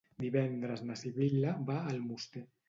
[0.21, 2.45] Divendres na Sibil·la va a Almoster.